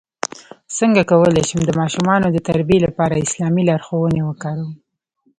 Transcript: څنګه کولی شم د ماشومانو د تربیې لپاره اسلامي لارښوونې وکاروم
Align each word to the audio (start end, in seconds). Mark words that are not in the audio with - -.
څنګه 0.77 1.01
کولی 1.11 1.43
شم 1.49 1.61
د 1.65 1.71
ماشومانو 1.79 2.27
د 2.31 2.37
تربیې 2.47 2.79
لپاره 2.85 3.21
اسلامي 3.25 3.63
لارښوونې 3.69 4.21
وکاروم 4.25 4.73